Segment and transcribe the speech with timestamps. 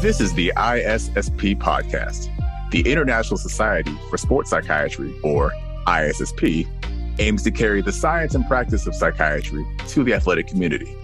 [0.00, 2.30] This is the ISSP podcast.
[2.70, 5.52] The International Society for Sports Psychiatry, or
[5.86, 6.68] ISSP,
[7.18, 10.94] aims to carry the science and practice of psychiatry to the athletic community.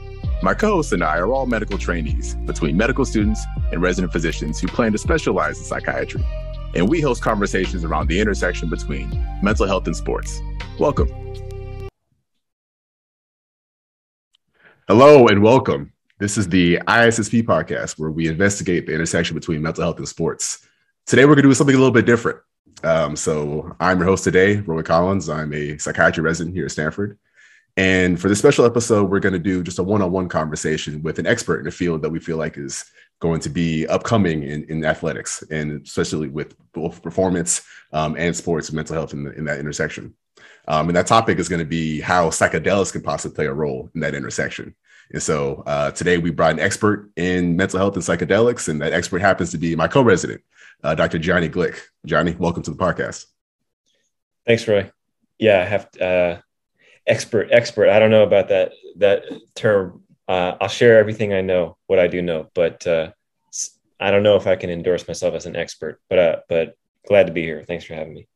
[0.43, 3.43] My co hosts and I are all medical trainees between medical students
[3.73, 6.25] and resident physicians who plan to specialize in psychiatry.
[6.75, 9.09] And we host conversations around the intersection between
[9.43, 10.41] mental health and sports.
[10.79, 11.09] Welcome.
[14.89, 15.93] Hello and welcome.
[16.21, 20.69] This is the ISSP podcast where we investigate the intersection between mental health and sports.
[21.07, 22.41] Today, we're going to do something a little bit different.
[22.85, 25.31] Um, so, I'm your host today, Roy Collins.
[25.31, 27.19] I'm a psychiatry resident here at Stanford.
[27.79, 31.03] And for this special episode, we're going to do just a one on one conversation
[31.03, 32.85] with an expert in a field that we feel like is
[33.21, 37.63] going to be upcoming in, in athletics, and especially with both performance
[37.95, 40.15] um, and sports and mental health in, the, in that intersection.
[40.69, 43.89] Um, and that topic is going to be how psychedelics can possibly play a role
[43.95, 44.75] in that intersection.
[45.13, 48.93] And so uh, today we brought an expert in mental health and psychedelics, and that
[48.93, 50.41] expert happens to be my co-resident,
[50.85, 51.19] uh, Dr.
[51.19, 51.81] Gianni Glick.
[52.07, 53.27] Gianni, welcome to the podcast.
[54.47, 54.91] Thanks, Roy.
[55.39, 56.41] Yeah, I have uh,
[57.07, 57.49] expert.
[57.51, 57.89] Expert.
[57.89, 59.25] I don't know about that that
[59.57, 60.03] term.
[60.29, 63.11] Uh, I'll share everything I know, what I do know, but uh,
[63.99, 66.01] I don't know if I can endorse myself as an expert.
[66.09, 66.77] But uh, but
[67.09, 67.65] glad to be here.
[67.67, 68.29] Thanks for having me.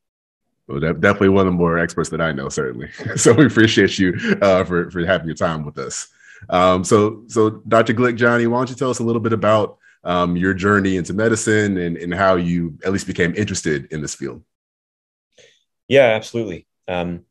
[0.67, 2.91] Well, definitely one of the more experts that I know, certainly.
[3.17, 6.09] so we appreciate you uh, for for having your time with us.
[6.49, 7.95] Um, so, so Dr.
[7.95, 11.15] Glick, Gianni, why don't you tell us a little bit about um, your journey into
[11.15, 14.43] medicine and, and how you at least became interested in this field?
[15.89, 16.67] Yeah, absolutely.
[16.89, 17.25] Um,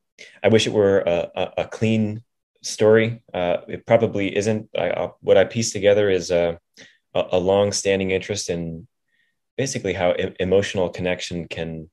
[0.43, 2.23] I wish it were a, a, a clean
[2.61, 3.23] story.
[3.33, 4.69] Uh, it probably isn't.
[4.77, 6.59] I, I, what I pieced together is a,
[7.13, 8.87] a long-standing interest in
[9.57, 11.89] basically how e- emotional connection can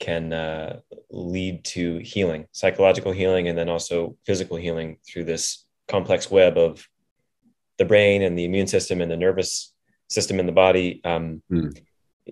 [0.00, 0.78] can uh,
[1.10, 6.86] lead to healing, psychological healing, and then also physical healing through this complex web of
[7.78, 9.72] the brain and the immune system and the nervous
[10.08, 11.00] system in the body.
[11.04, 11.76] Um, mm.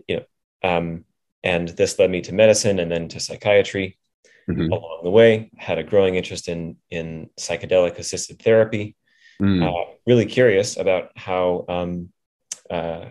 [0.09, 0.25] You know,
[0.69, 1.05] um,
[1.43, 3.99] and this led me to medicine and then to psychiatry.
[4.49, 4.73] Mm-hmm.
[4.73, 8.95] Along the way, had a growing interest in in psychedelic assisted therapy.
[9.43, 9.67] Mm.
[9.67, 12.11] Uh, really curious about how, um,
[12.71, 13.07] uh,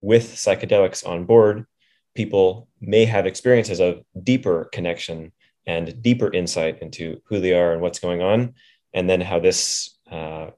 [0.00, 1.66] with psychedelics on board,
[2.14, 5.32] people may have experiences of deeper connection
[5.66, 8.54] and deeper insight into who they are and what's going on,
[8.94, 10.50] and then how this uh,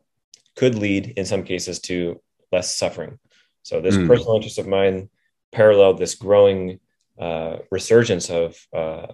[0.56, 2.20] could lead in some cases to
[2.52, 3.18] less suffering.
[3.62, 4.06] So this mm.
[4.06, 5.10] personal interest of mine
[5.52, 6.80] paralleled this growing
[7.18, 9.08] uh, resurgence of uh,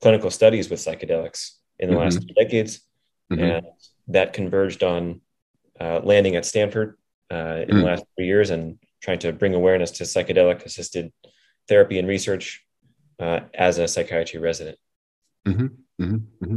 [0.00, 2.04] clinical studies with psychedelics in the mm-hmm.
[2.04, 2.80] last two decades,
[3.32, 3.42] mm-hmm.
[3.42, 3.66] and
[4.08, 5.20] that converged on
[5.80, 6.98] uh, landing at Stanford
[7.32, 7.80] uh, in mm.
[7.80, 11.12] the last three years and trying to bring awareness to psychedelic assisted
[11.68, 12.64] therapy and research
[13.18, 14.76] uh, as a psychiatry resident.
[15.46, 16.56] Mm-hmm.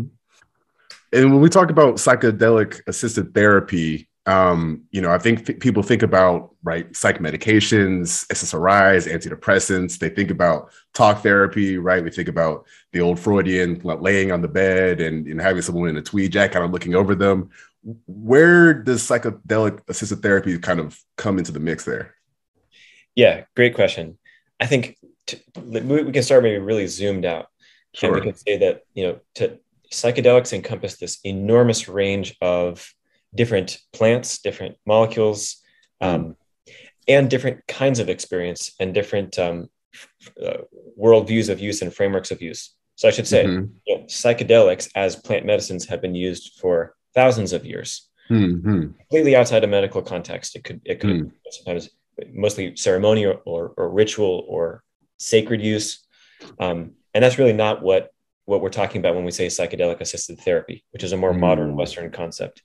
[1.14, 5.84] And when we talk about psychedelic assisted therapy, um, you know, I think th- people
[5.84, 10.00] think about right psych medications, SSRIs, antidepressants.
[10.00, 12.04] They think about talk therapy, right?
[12.04, 15.90] We think about the old Freudian like, laying on the bed and, and having someone
[15.90, 17.50] in a tweed jacket kind of looking over them.
[18.08, 22.16] Where does psychedelic assisted therapy kind of come into the mix there?
[23.16, 24.18] Yeah, great question.
[24.60, 24.98] I think
[25.62, 27.48] we can start maybe really zoomed out,
[27.94, 28.14] sure.
[28.14, 29.60] and we can say that you know to
[29.94, 32.92] psychedelics encompass this enormous range of
[33.34, 35.58] different plants, different molecules,
[36.02, 36.36] um,
[37.08, 39.70] and different kinds of experience and different um,
[40.44, 40.58] uh,
[41.00, 42.74] worldviews of use and frameworks of use.
[42.96, 43.74] So I should say, mm-hmm.
[43.86, 48.92] you know, psychedelics as plant medicines have been used for thousands of years, mm-hmm.
[49.00, 50.56] completely outside of medical context.
[50.56, 51.32] It could it could mm.
[51.50, 51.90] sometimes
[52.32, 54.84] mostly ceremonial or, or ritual or
[55.18, 56.06] sacred use,
[56.60, 58.12] um, and that's really not what
[58.46, 61.40] what we're talking about when we say psychedelic assisted therapy, which is a more mm.
[61.40, 62.62] modern Western concept.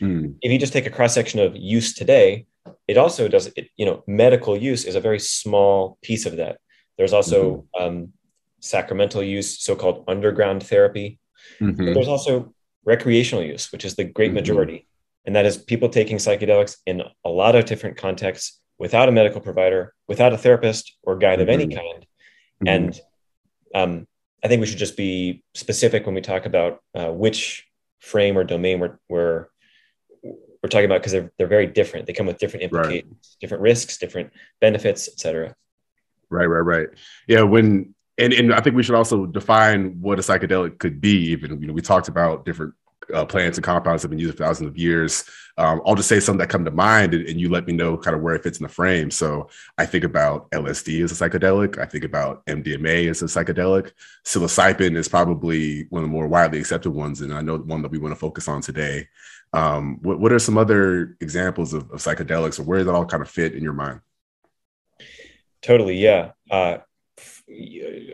[0.00, 0.36] Mm.
[0.42, 2.46] If you just take a cross section of use today,
[2.88, 6.58] it also does, it, you know, medical use is a very small piece of that.
[6.98, 7.82] There's also mm-hmm.
[7.82, 8.12] um,
[8.60, 11.18] sacramental use, so called underground therapy.
[11.60, 11.94] Mm-hmm.
[11.94, 12.52] There's also
[12.84, 14.36] recreational use, which is the great mm-hmm.
[14.36, 14.86] majority.
[15.24, 19.40] And that is people taking psychedelics in a lot of different contexts without a medical
[19.40, 21.78] provider, without a therapist or guide of any mm-hmm.
[21.78, 22.06] kind.
[22.64, 22.68] Mm-hmm.
[22.68, 23.00] And
[23.74, 24.06] um,
[24.42, 27.66] I think we should just be specific when we talk about uh, which
[27.98, 29.46] frame or domain we're we're,
[30.22, 32.06] we're talking about because they're they're very different.
[32.06, 33.36] They come with different implications, right.
[33.40, 35.54] different risks, different benefits, etc.
[36.30, 36.88] Right, right, right.
[37.26, 41.30] Yeah, when and, and I think we should also define what a psychedelic could be.
[41.30, 42.74] Even you know, we talked about different
[43.14, 45.24] uh, plants and compounds have been used for thousands of years.
[45.56, 47.96] Um, I'll just say something that come to mind, and, and, you let me know
[47.96, 49.10] kind of where it fits in the frame.
[49.10, 51.78] So I think about LSD as a psychedelic.
[51.78, 53.92] I think about MDMA as a psychedelic.
[54.24, 57.90] Psilocybin is probably one of the more widely accepted ones, and I know one that
[57.90, 59.08] we want to focus on today.
[59.52, 63.04] Um, what, what are some other examples of, of psychedelics, or where does it all
[63.04, 64.00] kind of fit in your mind?
[65.62, 66.32] Totally, yeah.
[66.50, 66.78] Uh,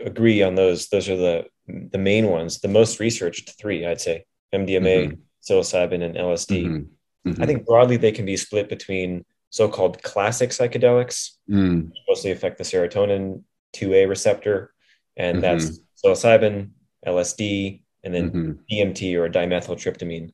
[0.05, 0.89] agree on those.
[0.89, 2.61] Those are the the main ones.
[2.61, 4.25] The most researched three, I'd say:
[4.61, 5.15] MDMA, mm-hmm.
[5.43, 6.65] psilocybin, and LSD.
[6.65, 7.31] Mm-hmm.
[7.31, 7.43] Mm-hmm.
[7.43, 11.91] I think broadly they can be split between so-called classic psychedelics, mm.
[12.09, 13.43] mostly affect the serotonin
[13.75, 14.73] 2A receptor,
[15.17, 16.09] and that's mm-hmm.
[16.09, 16.71] psilocybin,
[17.07, 18.53] LSD, and then mm-hmm.
[18.71, 20.33] DMT or dimethyltryptamine.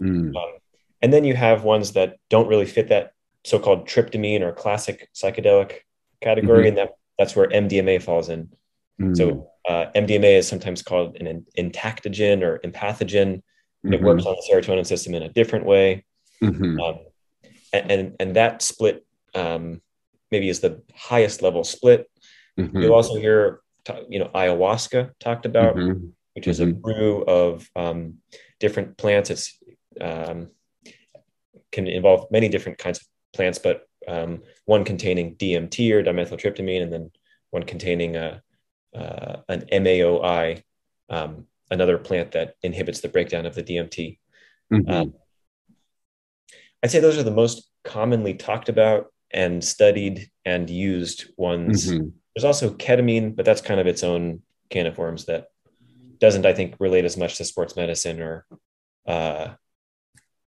[0.00, 0.36] Mm.
[0.36, 0.58] Um,
[1.02, 3.12] and then you have ones that don't really fit that
[3.44, 5.78] so-called tryptamine or classic psychedelic
[6.20, 6.68] category, mm-hmm.
[6.68, 8.52] and that that's where MDMA falls in.
[9.00, 9.16] Mm.
[9.16, 13.42] So uh, MDMA is sometimes called an entactogen or empathogen.
[13.84, 13.94] Mm-hmm.
[13.94, 16.04] It works on the serotonin system in a different way,
[16.42, 16.80] mm-hmm.
[16.80, 16.98] um,
[17.72, 19.80] and, and, and that split um,
[20.30, 22.10] maybe is the highest level split.
[22.58, 22.82] Mm-hmm.
[22.82, 23.60] You'll also hear
[24.08, 26.08] you know ayahuasca talked about, mm-hmm.
[26.34, 26.80] which is a mm-hmm.
[26.80, 28.14] brew of um,
[28.58, 29.30] different plants.
[29.30, 29.58] It's
[30.00, 30.50] um,
[31.70, 36.92] can involve many different kinds of plants, but um, one containing DMT or dimethyltryptamine, and
[36.92, 37.10] then
[37.50, 38.42] one containing a,
[38.94, 40.62] uh, an MAOI,
[41.10, 44.18] um, another plant that inhibits the breakdown of the DMT.
[44.72, 44.90] Mm-hmm.
[44.90, 45.14] Um,
[46.82, 51.90] I'd say those are the most commonly talked about and studied and used ones.
[51.90, 52.08] Mm-hmm.
[52.34, 55.48] There's also ketamine, but that's kind of its own can of worms that
[56.18, 58.46] doesn't, I think, relate as much to sports medicine or
[59.06, 59.48] uh,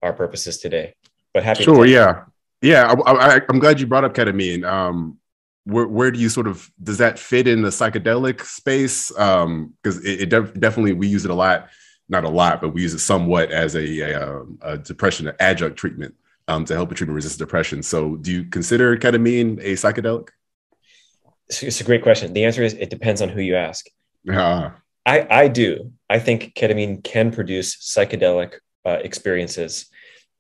[0.02, 0.96] our purposes today.
[1.34, 1.64] But happy.
[1.64, 1.86] Sure.
[1.86, 2.26] yeah.
[2.62, 2.94] Yeah.
[3.06, 4.66] I, am glad you brought up ketamine.
[4.66, 5.18] Um,
[5.66, 9.10] where, where do you sort of does that fit in the psychedelic space?
[9.10, 11.70] Because um, it, it def- definitely we use it a lot,
[12.08, 15.78] not a lot, but we use it somewhat as a, a, um, a depression adjunct
[15.78, 16.16] treatment
[16.48, 17.84] um, to help with treatment resistant depression.
[17.84, 20.30] So, do you consider ketamine a psychedelic?
[21.48, 22.34] It's a great question.
[22.34, 23.86] The answer is it depends on who you ask.
[24.32, 24.72] Uh,
[25.06, 25.94] I, I do.
[26.10, 28.56] I think ketamine can produce psychedelic
[28.86, 29.90] uh, experiences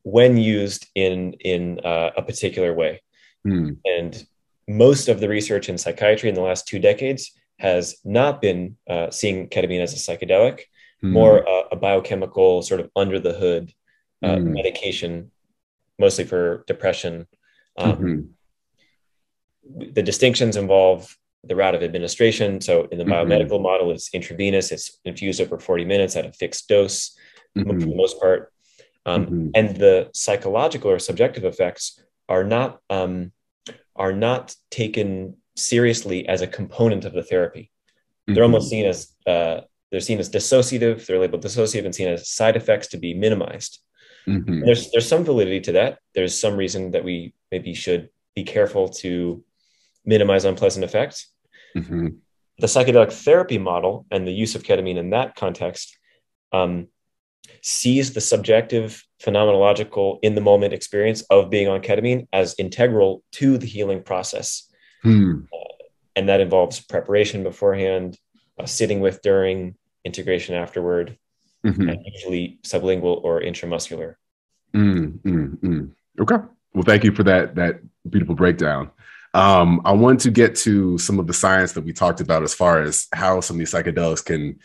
[0.03, 3.01] when used in in uh, a particular way.
[3.43, 3.71] Hmm.
[3.85, 4.25] And
[4.69, 9.09] most of the research in psychiatry in the last two decades has not been uh,
[9.09, 10.61] seeing ketamine as a psychedelic,
[11.01, 11.11] hmm.
[11.11, 13.73] more uh, a biochemical sort of under the hood
[14.23, 14.53] uh, hmm.
[14.53, 15.31] medication,
[15.97, 17.27] mostly for depression.
[17.77, 19.89] Um, mm-hmm.
[19.91, 22.61] The distinctions involve the route of administration.
[22.61, 23.13] So in the mm-hmm.
[23.13, 24.71] biomedical model, it's intravenous.
[24.71, 27.17] It's infused over 40 minutes at a fixed dose
[27.57, 27.67] mm-hmm.
[27.67, 28.53] for the most part.
[29.05, 29.47] Um, mm-hmm.
[29.55, 33.31] And the psychological or subjective effects are not um,
[33.99, 37.71] are not taken seriously as a component of the therapy.
[38.25, 38.43] They're mm-hmm.
[38.43, 39.61] almost seen as uh,
[39.91, 41.05] they're seen as dissociative.
[41.05, 43.79] They're labeled dissociative and seen as side effects to be minimized.
[44.27, 44.61] Mm-hmm.
[44.61, 45.99] There's there's some validity to that.
[46.15, 49.43] There's some reason that we maybe should be careful to
[50.05, 51.31] minimize unpleasant effects.
[51.75, 52.07] Mm-hmm.
[52.59, 55.97] The psychedelic therapy model and the use of ketamine in that context
[56.51, 56.87] um,
[57.61, 63.57] sees the subjective phenomenological in the moment experience of being on ketamine as integral to
[63.57, 64.69] the healing process.
[65.03, 65.41] Hmm.
[65.53, 65.57] Uh,
[66.15, 68.17] and that involves preparation beforehand,
[68.59, 69.75] uh, sitting with during,
[70.05, 71.17] integration afterward,
[71.65, 71.89] mm-hmm.
[71.89, 74.15] and usually sublingual or intramuscular.
[74.73, 75.91] Mm, mm, mm.
[76.19, 76.35] Okay.
[76.73, 78.91] Well, thank you for that that beautiful breakdown.
[79.33, 82.53] Um, I want to get to some of the science that we talked about as
[82.53, 84.59] far as how some of these psychedelics can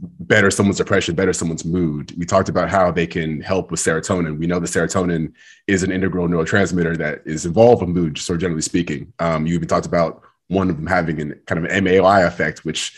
[0.00, 2.14] better someone's depression, better someone's mood.
[2.16, 4.38] We talked about how they can help with serotonin.
[4.38, 5.32] We know that serotonin
[5.66, 9.12] is an integral neurotransmitter that is involved with mood, sort of generally speaking.
[9.18, 12.64] Um, you even talked about one of them having an kind of an MAOI effect,
[12.64, 12.96] which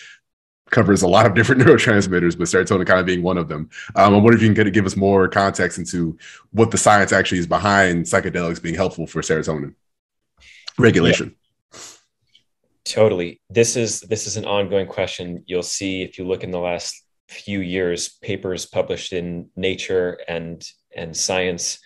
[0.71, 3.71] covers a lot of different neurotransmitters, but serotonin kind of being one of them.
[3.97, 6.19] Um, I wonder if you can give us more context into
[6.51, 9.75] what the science actually is behind psychedelics being helpful for serotonin
[10.79, 11.29] regulation.
[11.29, 11.40] Yeah.
[12.91, 13.41] Totally.
[13.49, 15.45] This is this is an ongoing question.
[15.47, 20.67] You'll see if you look in the last few years, papers published in Nature and
[20.97, 21.79] and Science,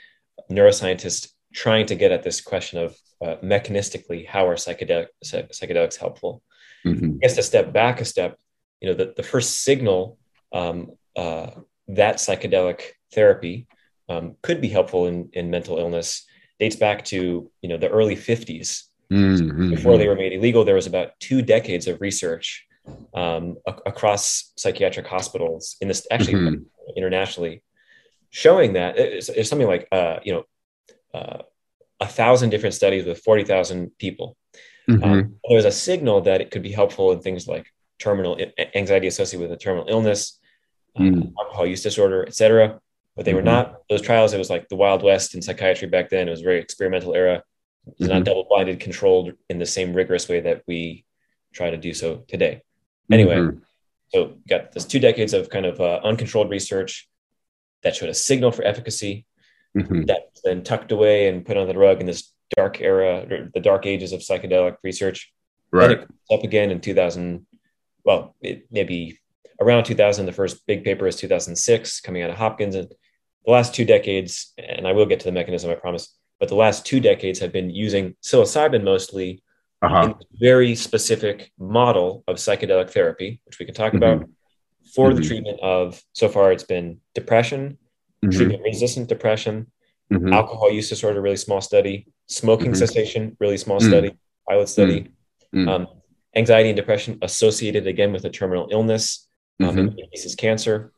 [0.51, 6.43] neuroscientists trying to get at this question of uh, mechanistically how are psychedelic, psychedelics helpful.
[6.87, 7.17] Mm-hmm.
[7.17, 8.39] I guess to step back a step,
[8.81, 10.19] you know, the, the first signal
[10.55, 11.51] um, uh,
[11.89, 12.81] that psychedelic
[13.13, 13.69] therapy
[14.09, 16.25] um, could be helpful in, in mental illness
[16.59, 18.85] dates back to you know the early 50s
[19.15, 19.71] Mm-hmm.
[19.71, 22.67] Before they were made illegal, there was about two decades of research
[23.15, 26.63] um, a- across psychiatric hospitals in this actually mm-hmm.
[26.97, 27.63] internationally,
[28.31, 30.45] showing that it's, it's something like uh, you know
[31.19, 31.43] uh,
[32.01, 34.37] a thousand different studies with forty thousand people.
[34.91, 35.05] Mm-hmm.
[35.05, 37.67] Um, there was a signal that it could be helpful in things like
[38.01, 38.37] terminal
[38.75, 40.41] anxiety associated with a terminal illness,
[40.99, 41.23] mm.
[41.23, 42.81] uh, alcohol use disorder, etc.
[43.15, 43.47] But they were mm-hmm.
[43.47, 44.35] not those trials.
[44.35, 46.27] It was like the Wild West in psychiatry back then.
[46.27, 47.45] It was a very experimental era
[47.89, 48.07] mm-hmm.
[48.07, 51.05] not double blinded controlled in the same rigorous way that we
[51.53, 52.63] try to do so today
[53.11, 53.59] anyway mm-hmm.
[54.09, 57.09] so got this two decades of kind of uh, uncontrolled research
[57.83, 59.27] that showed a signal for efficacy
[59.77, 60.03] mm-hmm.
[60.03, 63.87] that then tucked away and put on the rug in this dark era the dark
[63.87, 65.33] ages of psychedelic research
[65.75, 66.07] Right.
[66.31, 67.45] Up again in 2000.
[68.05, 69.19] Well, it, maybe
[69.61, 70.25] around 2000.
[70.25, 72.89] The first big paper is 2006, coming out of Hopkins, and
[73.45, 74.53] the last two decades.
[74.57, 76.17] And I will get to the mechanism, I promise.
[76.41, 79.43] But the last two decades have been using psilocybin mostly
[79.83, 80.05] Uh-huh.
[80.05, 84.29] in a very specific model of psychedelic therapy, which we can talk about
[84.95, 85.27] for the Mhm.
[85.27, 86.03] treatment of.
[86.13, 87.79] So far, it's been depression,
[88.25, 88.33] Mhm.
[88.33, 89.71] treatment-resistant depression,
[90.11, 90.33] Mhm.
[90.33, 92.77] alcohol use disorder, really small study, smoking Mhm.
[92.77, 93.87] cessation, really small Mm.
[93.89, 94.11] study,
[94.49, 95.09] pilot study,
[95.55, 95.69] Mm.
[95.69, 95.89] um,
[96.35, 99.29] anxiety and depression associated again with a terminal illness,
[99.61, 99.97] um, in Mhm.
[99.97, 100.93] many cases cancer,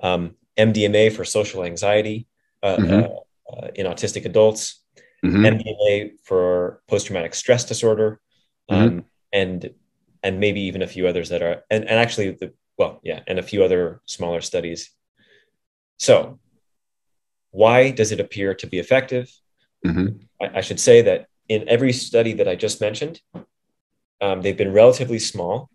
[0.00, 2.26] um, MDMA for social anxiety
[2.62, 3.08] uh, uh,
[3.52, 4.82] uh, in autistic adults,
[5.24, 5.44] Mhm.
[5.46, 8.20] MDMA for post-traumatic stress disorder,
[8.68, 9.74] um, and
[10.22, 13.38] and maybe even a few others that are and, and actually the well yeah and
[13.38, 14.90] a few other smaller studies.
[15.98, 16.38] So
[17.50, 19.32] why does it appear to be effective?
[19.84, 20.26] Mhm.
[20.40, 23.20] I, I should say that in every study that I just mentioned,
[24.20, 25.70] um, they've been relatively small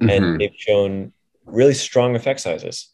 [0.00, 1.12] and they've shown
[1.44, 2.88] really strong effect sizes.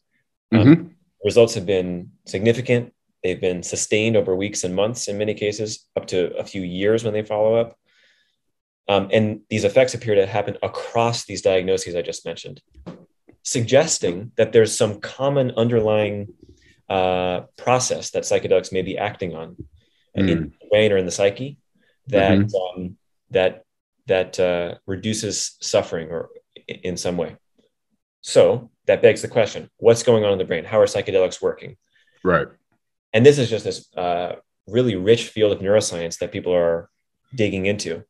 [0.53, 0.91] Um, Mhm.
[1.25, 2.93] results have been significant.
[3.27, 7.03] They've been sustained over weeks and months in many cases, up to a few years
[7.03, 7.77] when they follow up.
[8.89, 12.63] Um, and these effects appear to happen across these diagnoses I just mentioned,
[13.43, 16.35] suggesting that there's some common underlying
[16.89, 19.57] uh, process that psychedelics may be acting on
[20.15, 20.53] in Mm.
[20.61, 21.59] the brain or in the psyche
[22.07, 22.97] that um,
[23.33, 23.65] that
[24.07, 26.29] that uh, reduces suffering or
[26.69, 27.35] in some way.
[28.21, 30.65] So that begs the question: What's going on in the brain?
[30.65, 31.77] How are psychedelics working?
[32.23, 32.47] Right.
[33.17, 34.35] And this is just this uh,
[34.67, 36.91] really rich field of neuroscience that people are
[37.35, 38.05] digging into.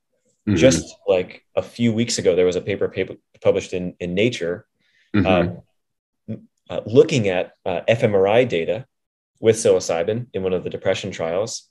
[0.49, 0.57] Mhm.
[0.57, 4.67] Just like a few weeks ago, there was a paper, paper published in, in Nature
[5.15, 5.27] Mhm.
[5.31, 5.63] um,
[6.69, 8.85] uh, looking at uh, fMRI data
[9.39, 11.71] with psilocybin in one of the depression trials.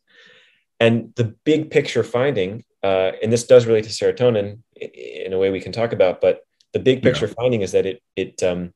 [0.79, 4.59] And the big picture finding, uh, and this does relate to serotonin
[5.25, 6.35] in a way we can talk about, but
[6.71, 7.11] the big Yeah.
[7.11, 8.73] picture finding is that it it um,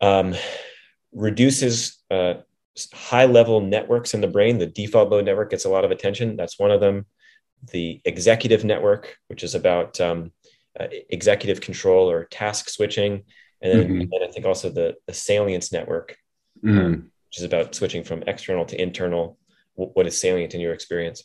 [0.00, 0.34] um,
[1.12, 2.34] reduces uh,
[2.92, 4.58] high level networks in the brain.
[4.58, 6.36] The default mode network gets a lot of attention.
[6.36, 7.06] That's one of them.
[7.72, 10.32] The executive network, which is about um,
[10.78, 13.22] uh, executive control or task switching,
[13.62, 14.00] and then, Mhm.
[14.02, 16.16] and then I think also the the salience network,
[16.64, 17.04] Mm.
[17.28, 19.38] which is about switching from external to internal.
[19.76, 21.24] wh- What is salient in your experience?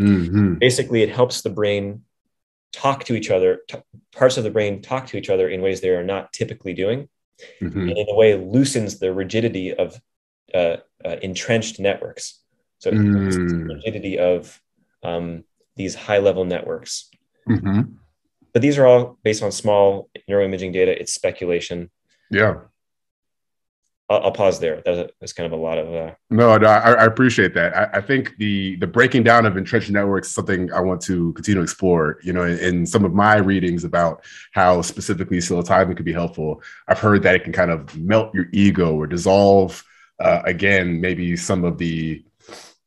[0.00, 0.58] Mhm.
[0.58, 2.04] Basically, it helps the brain
[2.72, 3.60] talk to each other.
[3.68, 3.78] T-
[4.12, 7.08] parts of the brain talk to each other in ways they are not typically doing,
[7.60, 7.88] Mhm.
[7.88, 10.00] and in a way loosens the rigidity of
[10.54, 12.40] uh, uh, entrenched networks.
[12.78, 13.68] So Mm.
[13.68, 14.60] rigidity of
[15.02, 15.44] um,
[15.76, 17.10] these high level networks.
[17.48, 17.94] Mhm.
[18.52, 21.00] But these are all based on small neuroimaging data.
[21.00, 21.90] It's speculation.
[22.30, 22.54] Yeah.
[24.10, 24.82] I'll, I'll pause there.
[24.84, 25.94] That was, that's kind of a lot of.
[25.94, 27.74] Uh, No, no, I, I appreciate that.
[27.76, 31.32] I, I think the the breaking down of entrenched networks is something I want to
[31.32, 32.18] continue to explore.
[32.22, 36.62] You know, in, in some of my readings about how specifically psilocybin could be helpful,
[36.88, 39.82] I've heard that it can kind of melt your ego or dissolve
[40.22, 42.24] uh, again maybe some of the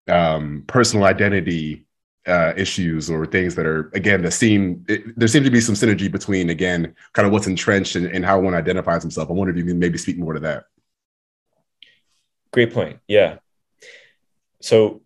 [0.07, 1.85] um, personal identity
[2.27, 5.75] uh, issues or things that are again that seem it, there seems to be some
[5.75, 9.29] synergy between again kind of what's entrenched and, and how one identifies himself.
[9.29, 10.63] I wonder if you can maybe speak more to that.
[12.51, 12.99] great point.
[13.07, 13.37] Yeah.
[14.61, 15.01] So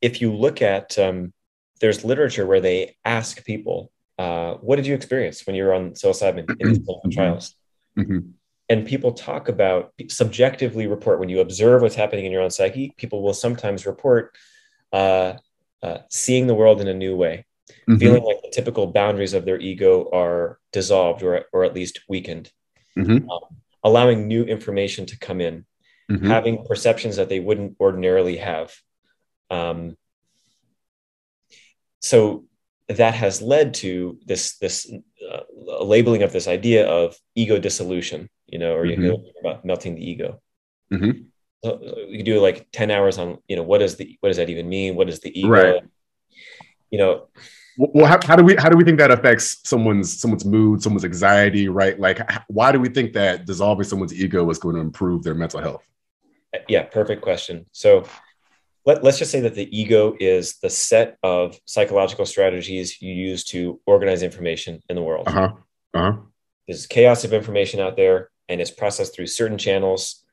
[0.00, 1.32] if you look at, um,
[1.80, 5.90] there's literature where they ask people, uh, what did you experience when you were on
[5.92, 7.54] psilocybin in these clinical trials?
[7.96, 8.32] Mhm.
[8.68, 12.92] And people talk about subjectively report when you observe what's happening in your own psyche
[12.96, 14.36] people will sometimes report
[14.92, 15.34] uh,
[15.82, 17.44] uh, seeing the world in a new way
[17.88, 17.98] Mhm.
[17.98, 22.50] feeling like the typical boundaries of their ego are dissolved or, or at least weakened
[22.96, 23.28] Mhm.
[23.30, 23.40] um,
[23.82, 25.64] allowing new information to come in
[26.10, 26.28] Mhm.
[26.28, 28.74] having perceptions that they wouldn't ordinarily have
[29.50, 29.96] um,
[32.00, 32.44] so
[32.88, 34.90] that has led to this this
[35.30, 35.40] uh,
[35.84, 39.08] labeling of this idea of ego dissolution you know or you Mhm.
[39.08, 40.40] go about melting the ego
[40.92, 41.26] Mhm.
[41.64, 44.50] so you do like 10 hours on you know what does the what does that
[44.50, 45.82] even mean what is the ego Right.
[46.90, 47.28] you know
[47.76, 51.04] Well, how, how do we how do we think that affects someone's someone's mood, someone's
[51.04, 52.00] anxiety, right?
[52.00, 55.60] Like, why do we think that dissolving someone's ego is going to improve their mental
[55.60, 55.84] health?
[56.68, 58.06] yeah perfect question so
[58.86, 63.44] let, let's just say that the ego is the set of psychological strategies you use
[63.44, 65.52] to organize information in the world Uh huh.
[65.92, 66.16] Uh huh.
[66.66, 70.24] there's chaos of information out there and it's processed through certain channels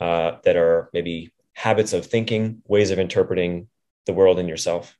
[0.00, 3.68] uh, that are maybe habits of thinking ways of interpreting
[4.06, 4.96] the world and yourself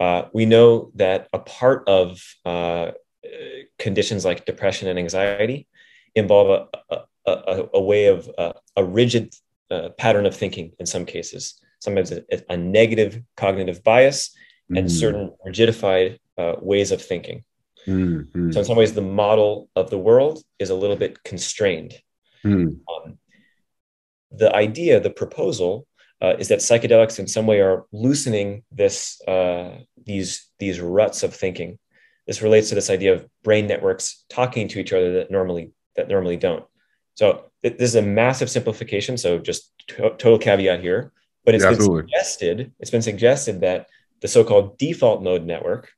[0.00, 2.90] uh, we know that a part of uh,
[3.78, 5.66] conditions like depression and anxiety
[6.14, 6.96] involve a,
[7.26, 9.34] a, a, a way of uh, a rigid
[9.70, 14.34] uh, pattern of thinking in some cases sometimes a, a negative cognitive bias
[14.70, 14.90] and Mhm.
[14.90, 17.44] certain rigidified uh, ways of thinking.
[17.86, 18.52] Mm-hmm.
[18.52, 21.94] So in some ways, the model of the world is a little bit constrained.
[22.44, 22.80] Mm.
[22.88, 23.18] Um,
[24.30, 25.86] the idea, the proposal,
[26.20, 31.34] uh, is that psychedelics in some way are loosening this uh, these these ruts of
[31.34, 31.78] thinking.
[32.26, 36.08] This relates to this idea of brain networks talking to each other that normally that
[36.08, 36.64] normally don't.
[37.14, 39.16] So th- this is a massive simplification.
[39.16, 41.12] So just to- total caveat here,
[41.44, 42.02] but it's Yeah, been absolutely.
[42.10, 42.72] suggested.
[42.80, 43.86] It's been suggested that
[44.22, 45.90] the so-called default mode network,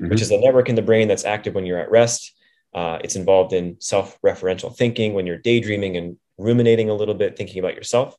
[0.00, 0.10] Mhm.
[0.10, 2.32] which is the network in the brain that's active when you're at rest.
[2.74, 7.58] Uh, it's involved in self-referential thinking when you're daydreaming and ruminating a little bit, thinking
[7.58, 8.16] about yourself.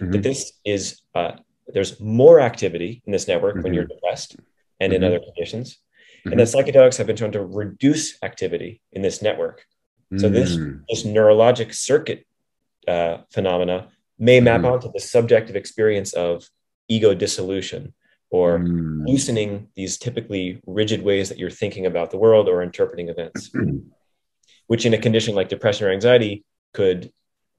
[0.00, 0.22] That Mhm.
[0.22, 1.32] this is uh,
[1.74, 3.74] there's more activity in this network when Mhm.
[3.74, 4.36] you're depressed
[4.80, 5.06] and in Mhm.
[5.06, 5.78] other conditions,
[6.24, 9.64] and that psychedelics have been shown to reduce activity in this network.
[10.16, 10.84] So this Mm.
[10.88, 12.24] this neurologic circuit
[12.86, 16.48] uh, phenomena may map onto the subjective experience of
[16.88, 17.92] ego dissolution
[18.30, 19.06] or Mm.
[19.06, 23.50] loosening these typically rigid ways that you're thinking about the world or interpreting events,
[24.66, 26.44] which in a condition like depression or anxiety
[26.74, 27.12] could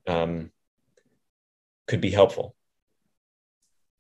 [0.08, 0.52] um,
[1.88, 2.56] could be helpful.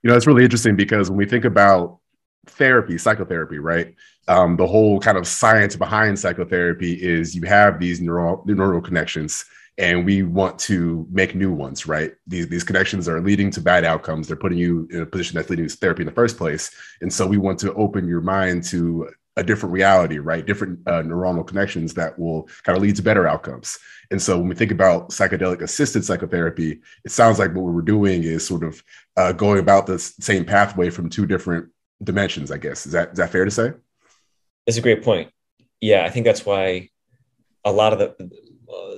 [0.04, 2.00] You know, it's really interesting because when we think about
[2.48, 3.96] therapy, psychotherapy, right?
[4.28, 9.46] Um, the whole kind of science behind psychotherapy is you have these neural neural connections,
[9.80, 12.12] and we want to make new ones, right?
[12.28, 14.28] These these connections are leading to bad outcomes.
[14.28, 16.70] They're putting you in a position that's leading to therapy in the first place,
[17.02, 20.46] and so we want to open your mind to a different reality, right?
[20.46, 23.80] Different uh, neuronal connections that will kind of lead to better outcomes.
[24.12, 28.24] And so when we think about psychedelic assisted psychotherapy, it sounds like what we're doing
[28.24, 28.84] is sort of
[29.16, 31.70] uh, going about the same pathway from two different
[32.04, 32.52] dimensions.
[32.52, 33.72] I guess is that is that fair to say?
[34.68, 35.32] It's a great point.
[35.80, 36.90] Yeah, I think that's why
[37.64, 38.49] a lot of the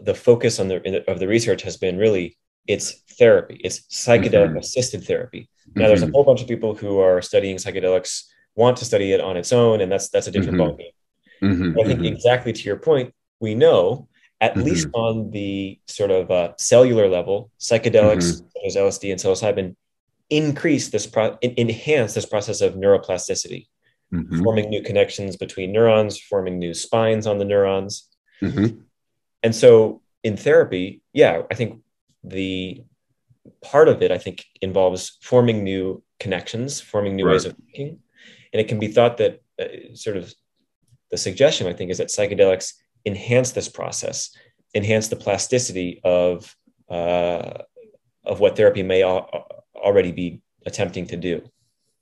[0.04, 4.60] the focus on the of the research has been really it's therapy, it's psychedelic Mhm.
[4.60, 5.50] assisted therapy.
[5.76, 6.12] Now, there's a Mhm.
[6.14, 8.24] whole bunch of people who are studying psychedelics,
[8.56, 10.62] want to study it on its own, and that's that's a different Mhm.
[10.62, 10.94] ballgame.
[11.42, 14.08] Mhm, I think mhm, exactly to your point, we know
[14.42, 18.48] at least on the sort of uh, cellular level, psychedelics Mm-hmm.
[18.54, 19.76] such as LSD and psilocybin
[20.30, 23.68] increase this pro- enhance this process of neuroplasticity,
[24.44, 28.08] forming new connections between neurons, forming new spines on the neurons.
[29.44, 31.82] And so in therapy, yeah, I think
[32.24, 32.84] the
[33.62, 38.00] part of it, I think, involves forming new connections, forming new ways of thinking.
[38.54, 40.34] And it can be thought that uh, sort of
[41.10, 42.74] the suggestion, I think, is that psychedelics
[43.06, 44.36] enhance this process,
[44.76, 46.56] enhance the plasticity of,
[46.90, 47.64] uh,
[48.24, 51.42] of what therapy may al- already be attempting to do.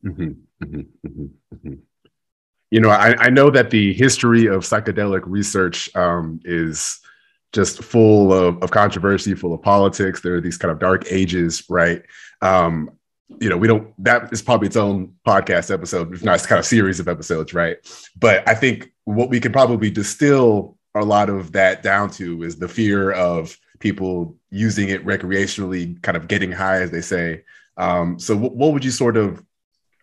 [0.04, 1.80] mhm, mhm, mhm, mhm.
[2.71, 6.99] You know, I, I know that the history of psychedelic research um, is
[7.51, 10.21] just full of, of controversy, full of politics.
[10.21, 12.03] There are these kind of dark ages, right?
[12.41, 12.91] Um,
[13.39, 16.59] you know, we don't, that is probably its own podcast episode, if not it's kind
[16.59, 17.77] of series of episodes, right?
[18.17, 22.57] But I think what we can probably distill a lot of that down to is
[22.57, 27.43] the fear of people using it recreationally, kind of getting high, as they say.
[27.77, 29.43] Um, so, what, would you sort of,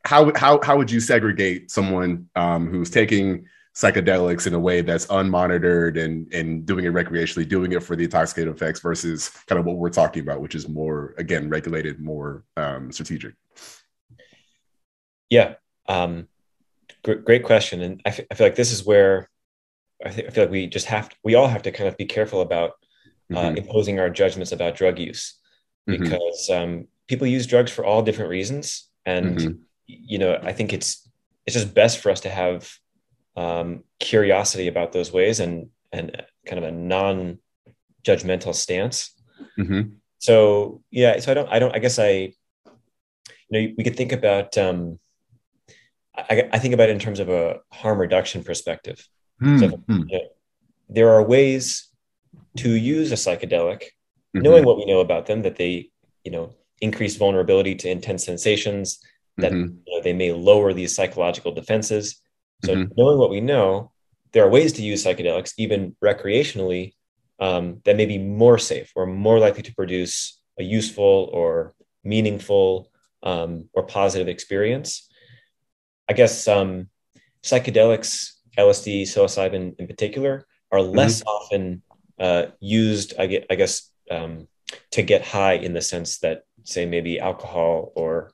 [0.05, 5.07] how, how, how would you segregate someone um, who's taking psychedelics in a way that's
[5.09, 9.67] unmonitored and and doing it recreationally, doing it for the intoxicating effects versus kind of
[9.67, 13.35] what we're talking about, which is more again regulated, more um, strategic.
[15.29, 15.55] Yeah.
[15.89, 16.29] Um,
[17.05, 17.83] gr- great question.
[17.83, 19.29] And I feel like this is where
[20.05, 21.97] I, think I feel like we just have to, we all have to kind of
[21.97, 22.73] be careful about
[23.35, 25.39] uh, Mhm, imposing our judgments about drug use
[25.89, 28.89] mhm, because um, people use drugs for all different reasons.
[29.05, 31.09] And, mhm, you know, I think it's,
[31.45, 32.73] it's just best for us to have
[33.37, 37.39] um, curiosity about those ways and, and kind of a non
[38.05, 39.13] judgmental stance.
[39.59, 42.33] mhm, So yeah, so I don't, I don't, I guess I, you
[43.51, 44.99] know, we could think about, um,
[46.17, 49.07] I, I think about it in terms of a harm reduction perspective.
[49.41, 50.09] mhm, mhm,
[50.89, 51.89] There are ways
[52.59, 53.83] to use a psychedelic,
[54.35, 55.91] mhm, knowing what we know about them, that they,
[56.25, 59.01] you know, increase vulnerability to intense sensations,
[59.39, 62.21] that mhm, you know, they may lower these psychological defenses.
[62.67, 62.91] So Mhm.
[62.97, 63.93] knowing what we know,
[64.33, 66.95] there are ways to use psychedelics, even recreationally,
[67.39, 72.91] um, that may be more safe or more likely to produce a useful or meaningful
[73.23, 75.09] um, or positive experience.
[76.09, 76.89] I guess um,
[77.43, 81.83] psychedelics, LSD, psilocybin in particular, are less often
[82.19, 83.15] uh, used.
[83.19, 84.49] I get, I guess, um,
[84.93, 88.33] to get high in the sense that, say, maybe alcohol or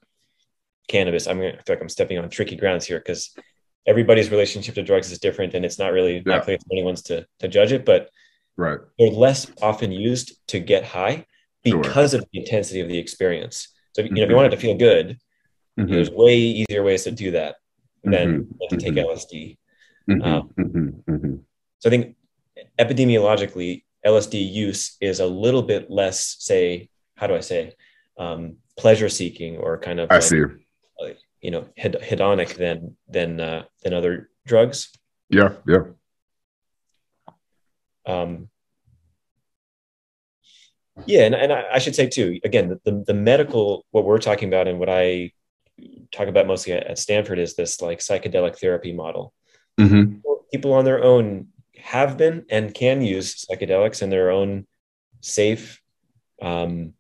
[0.88, 1.26] cannabis.
[1.26, 3.34] I'm gonna I feel like I'm stepping on tricky grounds here because
[3.86, 6.40] everybody's relationship to drugs is different, and it's not really Yeah.
[6.40, 7.84] place for anyone's to to judge it.
[7.84, 8.10] But
[8.56, 8.78] Right.
[8.98, 11.26] they're less often used to get high
[11.66, 11.80] Sure.
[11.82, 13.68] because of the intensity of the experience.
[13.92, 14.30] So, you know, if Mhm.
[14.30, 15.18] you wanted to feel good,
[15.78, 17.56] Mhm, there's way easier ways to do that
[18.04, 18.68] than, Mhm.
[18.70, 19.04] to take Mhm.
[19.04, 19.58] LSD.
[20.08, 21.36] Mm-hmm, um, mm-hmm, mm-hmm.
[21.78, 22.16] So I think
[22.78, 27.74] epidemiologically, LSD use is a little bit less, say, how do I say,
[28.18, 30.42] um, pleasure seeking or kind of I like, see,
[31.42, 34.90] you know, hedonic than than uh, than other drugs.
[35.28, 35.82] Yeah, yeah.
[38.06, 38.48] Um,
[41.06, 44.48] yeah, and, and I, I should say too, again, the, the, medical what we're talking
[44.48, 45.32] about and what I
[46.10, 49.32] talk about mostly at, at Stanford is this like psychedelic therapy model.
[49.80, 50.18] Mm-hmm.
[50.52, 54.66] People on their own have been and can use psychedelics in their own
[55.20, 55.80] safe,
[56.42, 56.92] um,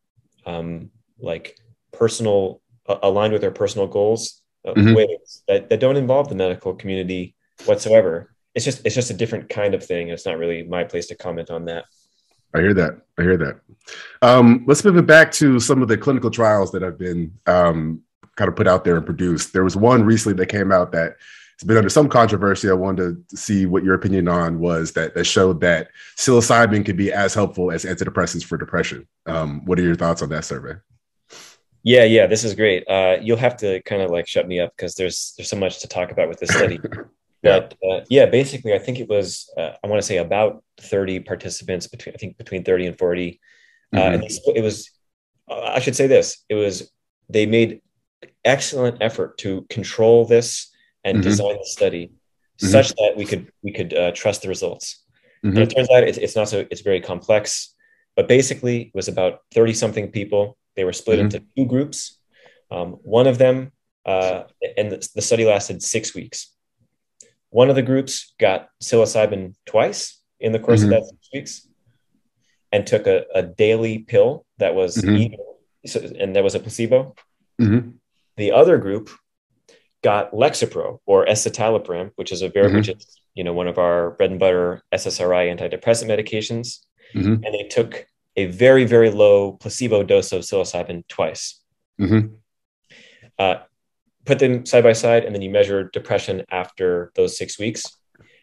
[0.46, 1.58] um, like
[1.92, 4.94] personal, uh, aligned with their personal goals uh, mm-hmm.
[4.94, 8.34] ways that, that don't involve the medical community whatsoever.
[8.54, 10.08] It's just it's just a different kind of thing.
[10.08, 11.84] It's not really my place to comment on that.
[12.54, 13.00] I hear that.
[13.18, 13.60] I hear that.
[14.20, 18.02] Um, let's pivot back to some of the clinical trials that have been um,
[18.36, 19.52] kind of put out there and produced.
[19.52, 21.16] There was one recently that came out that
[21.54, 22.68] it's been under some controversy.
[22.68, 26.96] I wanted to see what your opinion on was that that showed that psilocybin could
[26.96, 29.06] be as helpful as antidepressants for depression.
[29.26, 30.74] Um, what are your thoughts on that survey?
[31.84, 32.88] Yeah, yeah, this is great.
[32.88, 35.80] Uh, you'll have to kind of like shut me up because there's there's so much
[35.80, 36.78] to talk about with this study.
[37.42, 37.60] yeah.
[37.60, 41.20] But uh, yeah, basically, I think it was uh, I want to say about 30
[41.20, 43.40] participants between I think between 30 and 40.
[43.92, 44.14] Uh, mm-hmm.
[44.14, 44.24] and
[44.56, 44.90] it was
[45.50, 46.90] I should say this: it was
[47.28, 47.82] they made
[48.44, 50.70] excellent effort to control this
[51.04, 51.22] and mm-hmm.
[51.22, 52.66] design the study mm-hmm.
[52.66, 55.02] such that we could we could uh, trust the results.
[55.44, 55.58] Mm-hmm.
[55.58, 57.74] it turns out it's, it's not so it's very complex,
[58.14, 60.56] but basically it was about thirty something people.
[60.76, 61.36] They were split mm-hmm.
[61.36, 62.18] into two groups.
[62.70, 63.72] Um, one of them,
[64.06, 64.44] uh,
[64.76, 66.52] and the, the, study lasted six weeks.
[67.50, 71.00] One of the groups got psilocybin twice in the course of mm-hmm.
[71.00, 71.68] that six weeks,
[72.72, 75.16] and took a, a daily pill that was mm-hmm.
[75.16, 75.36] either,
[75.86, 77.14] so, and there was a placebo.
[78.36, 79.10] The other group
[80.02, 82.76] got Lexapro or escitalopram, which is a very, mm-hmm.
[82.76, 86.78] which is, you know, one of our bread and butter SSRI antidepressant medications.
[87.14, 87.44] Mm-hmm.
[87.44, 88.06] And they took
[88.36, 91.60] a very, very low placebo dose of psilocybin twice.
[92.00, 92.34] Mm-hmm.
[93.38, 93.56] Uh,
[94.24, 97.84] put them side by side, and then you measure depression after those six weeks.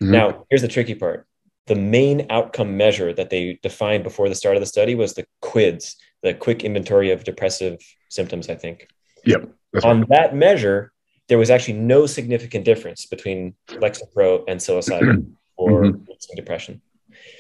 [0.02, 0.12] Mm-hmm.
[0.12, 1.28] Now, here's the tricky part.
[1.68, 5.26] The main outcome measure that they defined before the start of the study was the
[5.44, 8.88] QIDS, the quick inventory of depressive symptoms, I think.
[9.26, 9.50] Yep.
[9.84, 10.10] On right.
[10.10, 10.92] that measure,
[11.28, 16.36] there was actually no significant difference between Lexapro and psilocybin for mm-hmm.
[16.36, 16.82] depression.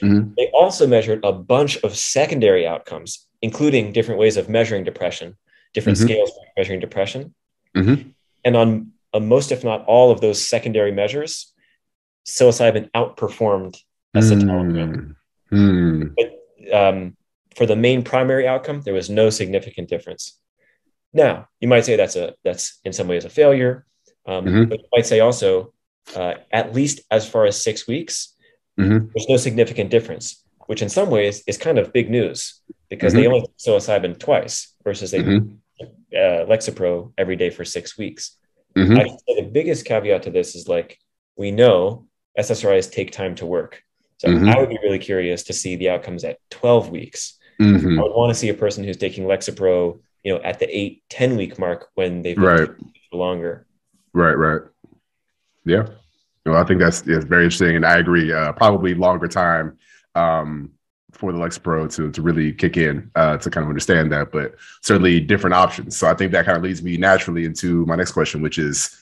[0.02, 0.34] Mm-hmm.
[0.38, 5.38] They also measured a bunch of secondary outcomes, including different ways of measuring depression,
[5.74, 6.08] different mm-hmm.
[6.08, 7.34] scales for measuring depression.
[7.76, 8.10] Mm-hmm.
[8.46, 11.54] And on uh, most, if not all, of those secondary measures,
[12.26, 13.78] psilocybin outperformed
[14.15, 15.15] escitalopram.
[15.52, 16.08] Mm-hmm.
[16.15, 17.18] But um,
[17.56, 20.39] for the main primary outcome, there was no significant difference.
[21.13, 23.86] Now, you might say that's a that's in some ways a failure,
[24.28, 24.63] um, mm-hmm.
[24.65, 25.74] but you might say also
[26.15, 28.36] uh, at least as far as six weeks,
[28.80, 29.08] mm-hmm.
[29.13, 33.22] there's no significant difference, which in some ways is kind of big news because mm-hmm.
[33.22, 35.56] they only took psilocybin twice versus they mm-hmm.
[35.82, 38.38] uh, Lexapro every day for six weeks.
[38.76, 38.98] Mm-hmm.
[38.98, 41.00] I say the biggest caveat to this is like
[41.36, 43.84] we know SSRIs take time to work,
[44.18, 44.50] so mm-hmm.
[44.50, 47.38] I would be really curious to see the outcomes at 12 weeks.
[47.98, 51.04] I would want to see a person who's taking Lexapro you know, at the eight,
[51.10, 52.70] 10 week mark when they've been right.
[53.12, 53.65] longer.
[54.13, 54.62] Right, right.
[55.65, 55.88] Yeah.
[56.50, 57.76] Well, I think that's, very interesting.
[57.76, 59.78] And I agree, uh, probably longer time
[60.16, 60.72] um,
[61.12, 64.56] for the Lexapro to, to really kick in uh, to kind of understand that, but
[64.82, 65.96] certainly different options.
[65.96, 68.98] So I think that kind of leads me naturally into my next question, which is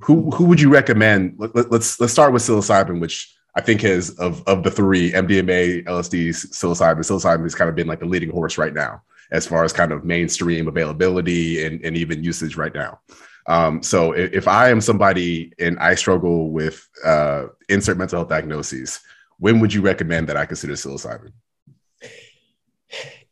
[0.00, 1.34] who, who would you recommend?
[1.38, 5.12] Let, let, let's, let's start with psilocybin, which I think has of, of the three
[5.12, 9.46] MDMA, LSD, psilocybin, psilocybin has kind of been like the leading horse right now as
[9.46, 13.00] far as kind of mainstream availability and, and even usage right now.
[13.46, 18.28] Um, so if, if, I am somebody and I struggle with uh, insert mental health
[18.28, 19.00] diagnoses,
[19.38, 21.32] when would you recommend that I consider psilocybin?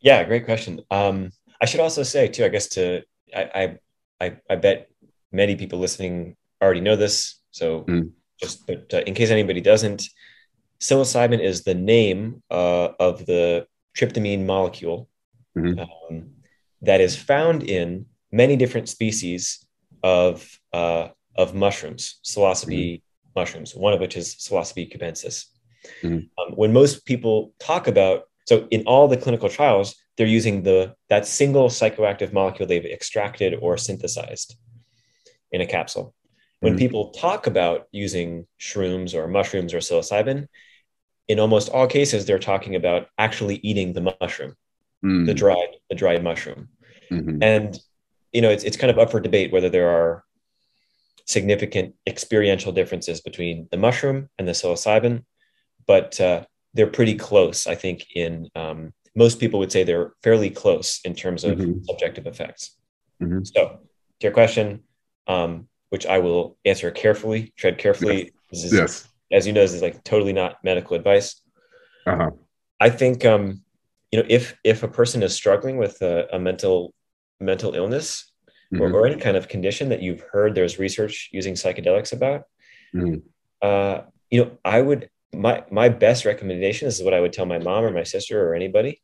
[0.01, 0.81] Yeah, great question.
[0.91, 3.77] Um, I should also say too, I guess to I
[4.19, 4.89] I I, bet
[5.31, 7.39] many people listening already know this.
[7.51, 8.11] So mm.
[8.39, 10.09] just but uh, in case anybody doesn't,
[10.79, 15.07] psilocybin is the name uh, of the tryptamine molecule
[15.57, 15.79] mm-hmm.
[15.79, 16.31] um,
[16.81, 19.65] that is found in many different species
[20.03, 23.39] of uh, of mushrooms, psilocybe mm-hmm.
[23.39, 23.75] mushrooms.
[23.75, 25.45] One of which is psilocybe cubensis.
[26.03, 26.15] Mm-hmm.
[26.15, 30.95] Um, when most people talk about so in all the clinical trials, they're using the
[31.09, 34.55] that single psychoactive molecule they've extracted or synthesized
[35.51, 36.13] in a capsule.
[36.59, 36.79] When mm-hmm.
[36.79, 40.47] people talk about using shrooms or mushrooms or psilocybin,
[41.27, 44.55] in almost all cases, they're talking about actually eating the mushroom
[45.03, 45.25] mm.
[45.25, 46.69] the dried the dried mushroom.
[47.11, 47.43] Mm-hmm.
[47.43, 47.79] And
[48.31, 50.23] you know, it's it's kind of up for debate whether there are
[51.25, 55.23] significant experiential differences between the mushroom and the psilocybin,
[55.87, 57.67] but uh, they're pretty close.
[57.67, 61.83] I think in um, most people would say they're fairly close in terms of mm-hmm.
[61.83, 62.77] subjective effects.
[63.21, 63.43] Mm-hmm.
[63.43, 63.79] So,
[64.19, 64.83] to your question,
[65.27, 68.31] um, which I will answer carefully, tread carefully.
[68.51, 68.63] Yes.
[68.63, 69.07] Is, yes.
[69.31, 71.41] As you know, this is like totally not medical advice.
[72.05, 72.31] Uh-huh.
[72.79, 73.63] I think, um,
[74.11, 76.93] you know, if if a person is struggling with a, a mental
[77.41, 78.31] mental illness
[78.73, 78.81] mm-hmm.
[78.81, 82.43] or, or, any kind of condition that you've heard there's research using psychedelics about,
[82.93, 83.17] mm-hmm.
[83.61, 87.45] uh, you know, I would my my best recommendation this is what I would tell
[87.45, 89.01] my mom or my sister or anybody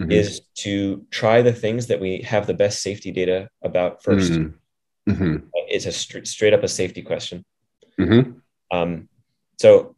[0.00, 0.10] mm-hmm.
[0.10, 5.12] is to try the things that we have the best safety data about 1st mm-hmm.
[5.12, 5.46] mm-hmm.
[5.70, 7.44] It's a st- straight up a safety question.
[8.00, 8.32] Mm-hmm.
[8.70, 9.08] Um,
[9.58, 9.96] so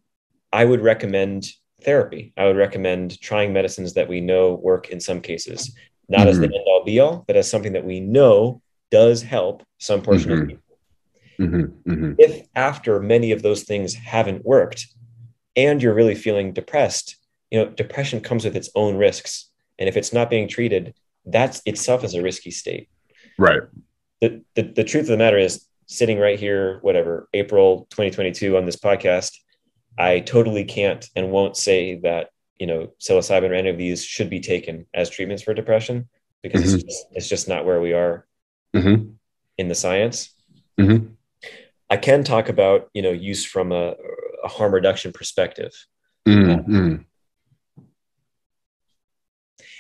[0.53, 1.49] I would recommend
[1.83, 2.33] therapy.
[2.37, 5.75] I would recommend trying medicines that we know work in some cases,
[6.11, 6.55] not as the mm-hmm.
[6.55, 10.39] end all be all, but as something that we know does help some portion of
[10.41, 10.47] hmm.
[10.47, 10.63] people.
[11.37, 11.63] Hmm.
[11.87, 12.13] Hmm.
[12.19, 14.87] If after many of those things haven't worked,
[15.57, 17.17] and you're really feeling depressed,
[17.51, 19.51] you know, depression comes with its own risks.
[19.79, 20.95] And if it's not being treated,
[21.25, 22.89] that's itself is a risky state.
[23.39, 23.63] Right.
[24.21, 28.67] The, the, the truth of the matter is sitting right here, whatever, April 2022 on
[28.67, 29.37] this podcast,
[29.99, 34.31] I totally can't and won't say that, you know, psilocybin or any of these should
[34.31, 36.09] be taken as treatments for depression
[36.43, 36.75] because mm-hmm.
[36.75, 38.27] it's, just, it's, just, not where we are
[38.77, 39.11] mm-hmm.
[39.59, 40.35] in the science.
[40.79, 41.07] Mm-hmm.
[41.89, 43.95] I can talk about, you know, use from a,
[44.45, 45.73] a harm reduction perspective.
[46.29, 46.97] Mm-hmm.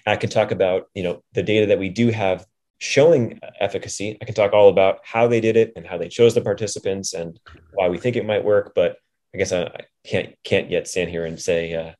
[0.07, 2.47] I can talk about you know the data that we do have
[2.79, 4.16] showing efficacy.
[4.21, 7.12] I can talk all about how they did it and how they chose the participants
[7.12, 7.38] and
[7.75, 8.73] why we think it might work.
[8.75, 8.97] But
[9.35, 11.93] I guess I, I can't can't yet stand here and say uh,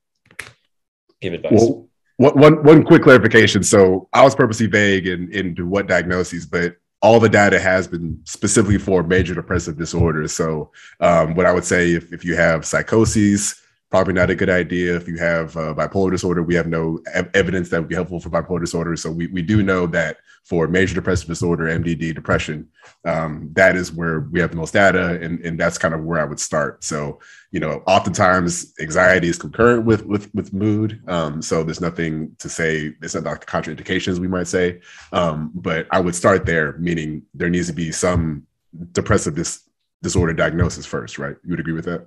[1.21, 1.53] give advice.
[1.53, 1.87] Well,
[2.35, 3.63] one one quick clarification.
[3.63, 8.21] So I was purposely vague in into what diagnoses, but all the data has been
[8.25, 10.33] specifically for major depressive disorders.
[10.33, 13.60] So, um, what I would say, if, if you have psychoses,
[13.91, 14.97] probably not a good idea.
[14.97, 18.21] If you have uh, bipolar disorder, we have no ev- evidence that would be helpful
[18.21, 18.97] for bipolar disorder.
[18.97, 22.69] So, we, we do know that for major depressive disorder, MDD, depression,
[23.05, 26.21] um, that is where we have the most data, and, and that's kind of where
[26.21, 26.83] I would start.
[26.83, 31.03] So, you know, oftentimes anxiety is concurrent with with with mood.
[31.09, 32.93] Um, so there's nothing to say.
[33.03, 34.81] It's not like contraindications, we might say.
[35.13, 38.47] Um, but I would start there, meaning there needs to be some
[38.93, 39.69] depressive dis-
[40.03, 41.37] disorder diagnosis first, right?
[41.45, 42.07] You would agree with that?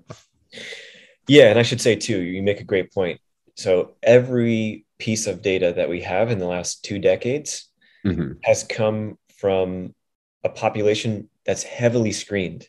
[1.28, 3.20] Yeah, and I should say too, you make a great point.
[3.56, 7.70] So every piece of data that we have in the last two decades
[8.06, 8.34] mm-hmm.
[8.44, 9.94] has come from
[10.44, 12.68] a population that's heavily screened.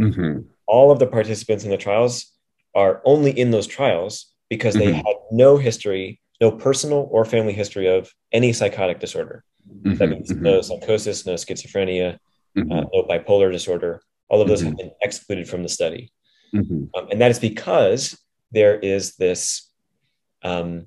[0.00, 0.42] Mm-hmm.
[0.66, 2.32] All of the participants in the trials
[2.74, 5.06] are only in those trials because they mm-hmm.
[5.06, 9.44] had no history, no personal or family history of any psychotic disorder.
[9.68, 9.94] Mm-hmm.
[9.96, 10.62] That means no mm-hmm.
[10.62, 12.18] psychosis, no schizophrenia,
[12.56, 12.72] mm-hmm.
[12.72, 14.02] uh, no bipolar disorder.
[14.28, 16.10] All of those have been excluded from the study.
[16.94, 18.18] Um, and that is because
[18.50, 19.70] there is this
[20.42, 20.86] um,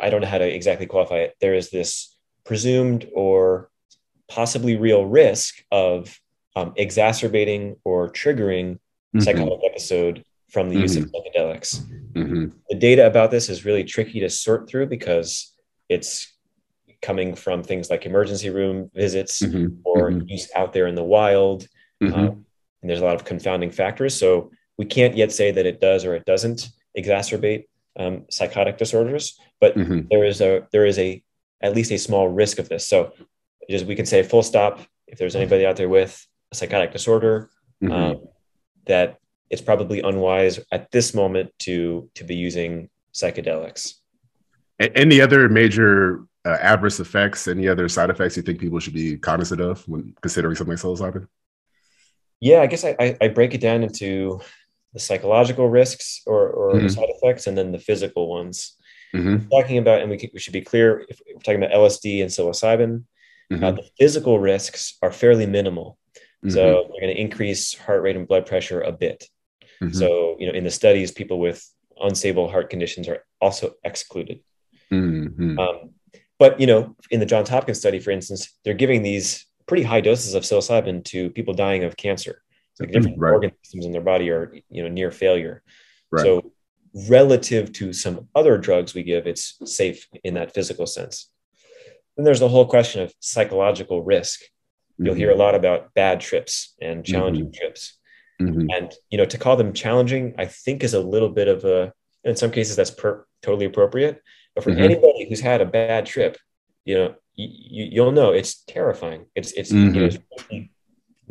[0.00, 1.36] I don't know how to exactly qualify it.
[1.40, 3.70] There is this presumed or
[4.28, 6.18] possibly real risk of
[6.54, 9.20] um, exacerbating or triggering mm-hmm.
[9.20, 10.82] psychotic episode from the mm-hmm.
[10.82, 11.38] use of mm-hmm.
[11.38, 11.80] psychedelics.
[12.12, 12.46] Mm-hmm.
[12.70, 15.54] The data about this is really tricky to sort through because
[15.88, 16.32] it's
[17.02, 19.76] coming from things like emergency room visits mm-hmm.
[19.84, 20.28] or mm-hmm.
[20.28, 21.66] use out there in the wild.
[22.02, 22.45] Um,
[22.80, 24.14] and there's a lot of confounding factors.
[24.14, 27.64] So we can't yet say that it does or it doesn't exacerbate
[27.98, 29.74] um, psychotic disorders, but
[30.10, 31.22] there is a there is a
[31.62, 32.88] at least a small risk of this.
[32.88, 33.12] So
[33.68, 37.50] just we can say full stop if there's anybody out there with a psychotic disorder
[37.82, 37.92] mm-hmm.
[37.92, 38.24] um,
[38.86, 39.18] that
[39.50, 43.94] it's probably unwise at this moment to to be using psychedelics
[44.78, 49.16] any other major uh, adverse effects any other side effects you think people should be
[49.16, 51.26] cognizant of when considering something like psilocybin
[52.40, 54.40] yeah i guess i, I, I break it down into
[54.92, 56.88] the psychological risks or, or mm-hmm.
[56.88, 58.76] side effects and then the physical ones
[59.14, 59.48] mm-hmm.
[59.48, 63.04] talking about and we, we should be clear if we're talking about lsd and psilocybin
[63.52, 63.64] Mm-hmm.
[63.64, 65.98] Uh, the physical risks are fairly minimal.
[66.44, 66.50] Mm-hmm.
[66.50, 69.24] So we're going to increase heart rate and blood pressure a bit.
[69.82, 69.96] Mm-hmm.
[69.96, 71.64] So, you know, in the studies, people with
[72.00, 74.40] unstable heart conditions are also excluded.
[74.92, 75.58] Mm-hmm.
[75.58, 75.90] Um,
[76.38, 80.00] but, you know, in the Johns Hopkins study, for instance, they're giving these pretty high
[80.00, 82.42] doses of psilocybin to people dying of cancer.
[82.78, 83.32] Like different right.
[83.32, 85.62] organ systems in their body are, you know, near failure.
[86.10, 86.22] Right.
[86.22, 86.52] So
[87.08, 91.30] relative to some other drugs we give, it's safe in that physical sense.
[92.16, 94.40] Then there's the whole question of psychological risk.
[94.98, 95.18] You'll mm-hmm.
[95.18, 97.58] hear a lot about bad trips and challenging mm-hmm.
[97.58, 97.98] trips.
[98.40, 98.66] Mm-hmm.
[98.74, 101.92] And you know, to call them challenging, I think is a little bit of a
[102.24, 104.22] in some cases that's per, totally appropriate.
[104.54, 104.82] But for mm-hmm.
[104.82, 106.36] anybody who's had a bad trip,
[106.84, 109.26] you know, you, you'll know it's terrifying.
[109.34, 110.04] It's it's you know, mm-hmm.
[110.04, 110.18] it's
[110.50, 110.70] really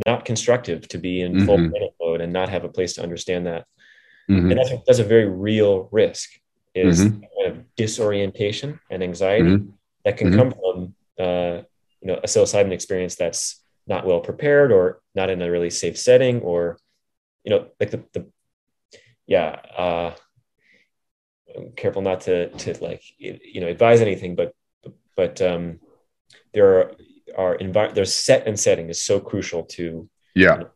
[0.05, 1.45] not constructive to be in mm-hmm.
[1.45, 3.65] full panic mode and not have a place to understand that.
[4.29, 4.51] Mm-hmm.
[4.51, 6.29] And that's, that's a very real risk
[6.73, 7.21] is mm-hmm.
[7.21, 9.69] kind of disorientation and anxiety mm-hmm.
[10.03, 10.39] that can mm-hmm.
[10.39, 11.61] come from uh,
[12.01, 15.97] you know a psilocybin experience that's not well prepared or not in a really safe
[15.97, 16.77] setting or
[17.43, 18.25] you know like the, the
[19.27, 20.13] yeah uh
[21.55, 24.53] I'm careful not to to like you know advise anything but
[25.15, 25.79] but um
[26.55, 26.91] there are
[27.37, 30.69] are envi- there's set and setting is so crucial to yeah you know,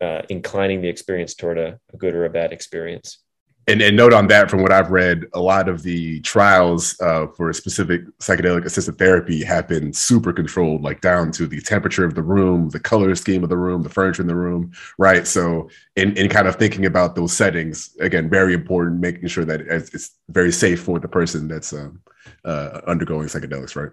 [0.00, 3.18] uh, inclining the experience toward a, a good or a bad experience
[3.66, 7.28] and, and note on that from what I've read, a lot of the trials uh,
[7.28, 12.14] for specific psychedelic assisted therapy have been super controlled, like down to the temperature of
[12.14, 15.26] the room, the color scheme of the room, the furniture in the room, right?
[15.26, 19.62] So, in, in kind of thinking about those settings, again, very important, making sure that
[19.62, 22.02] it's very safe for the person that's um,
[22.44, 23.92] uh, undergoing psychedelics, right?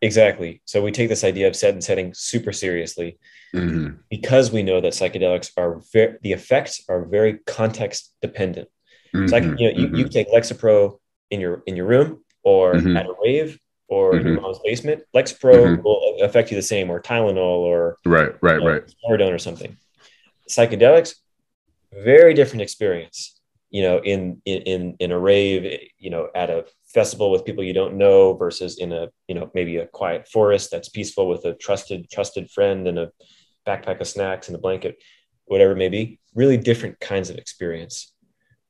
[0.00, 0.62] Exactly.
[0.64, 3.18] So we take this idea of set and setting super seriously
[3.52, 3.96] mm-hmm.
[4.08, 8.68] because we know that psychedelics are very, the effects are very context dependent.
[9.14, 9.26] Mm-hmm.
[9.26, 9.94] So I can, you know, mm-hmm.
[9.94, 10.12] you, you mm-hmm.
[10.12, 10.98] take Lexapro
[11.30, 12.96] in your in your room or mm-hmm.
[12.96, 13.58] at a rave
[13.88, 14.42] or in your mm-hmm.
[14.42, 15.02] mom's basement.
[15.14, 18.80] Lexapro will affect you the same, or Tylenol, or right, right, you know,
[19.10, 19.76] right, or something.
[20.48, 21.14] Psychedelics,
[21.92, 23.37] very different experience.
[23.70, 27.74] You know, in in in a rave, you know, at a festival with people you
[27.74, 31.54] don't know versus in a you know maybe a quiet forest that's peaceful with a
[31.54, 33.10] trusted trusted friend and a
[33.66, 34.96] backpack of snacks and a blanket
[35.44, 38.14] whatever it may be really different kinds of experience